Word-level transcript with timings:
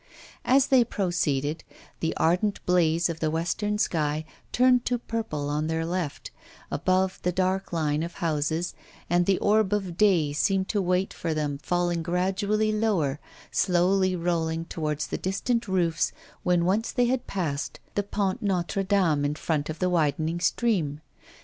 As 0.45 0.65
they 0.73 0.83
proceeded, 0.83 1.63
the 1.99 2.17
ardent 2.17 2.65
blaze 2.65 3.07
of 3.07 3.19
the 3.19 3.29
western 3.29 3.77
sky 3.77 4.25
turned 4.51 4.83
to 4.85 4.97
purple 4.97 5.47
on 5.47 5.67
their 5.67 5.85
left, 5.85 6.31
above 6.71 7.19
the 7.21 7.31
dark 7.31 7.71
line 7.71 8.01
of 8.01 8.15
houses, 8.15 8.73
and 9.11 9.27
the 9.27 9.37
orb 9.37 9.73
of 9.73 9.97
day 9.99 10.33
seemed 10.33 10.67
to 10.69 10.81
wait 10.81 11.13
for 11.13 11.35
them, 11.35 11.59
falling 11.59 12.01
gradually 12.01 12.71
lower, 12.71 13.19
slowly 13.51 14.15
rolling 14.15 14.65
towards 14.65 15.05
the 15.05 15.19
distant 15.19 15.67
roofs 15.67 16.11
when 16.41 16.65
once 16.65 16.91
they 16.91 17.05
had 17.05 17.27
passed 17.27 17.79
the 17.93 18.01
Pont 18.01 18.41
Notre 18.41 18.81
Dame 18.81 19.23
in 19.23 19.35
front 19.35 19.69
of 19.69 19.77
the 19.77 19.87
widening 19.87 20.39
stream. 20.39 21.01